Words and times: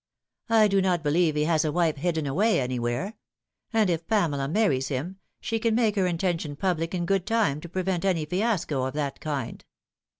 I 0.49 0.67
do 0.67 0.81
not 0.81 1.03
believe 1.03 1.35
he 1.35 1.43
has 1.43 1.63
a 1.63 1.71
wife 1.71 1.97
hidden 1.97 2.25
away 2.25 2.59
anywhere; 2.59 3.13
and 3.71 3.87
if 3.87 4.07
Pamela 4.07 4.47
marries 4.47 4.87
him 4.87 5.19
she 5.39 5.59
can 5.59 5.75
make 5.75 5.95
her 5.95 6.07
intention 6.07 6.55
public 6.55 6.95
in 6.95 7.05
good 7.05 7.27
time 7.27 7.61
to 7.61 7.69
prevent 7.69 8.03
any 8.03 8.25
fiasco 8.25 8.85
of 8.85 8.95
that 8.95 9.19
kind." 9.19 9.63